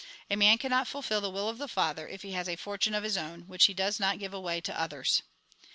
[0.31, 3.03] A man cannot fulfil the will of the Father, if he has a fortune of
[3.03, 5.21] his own, which he does not give away to others."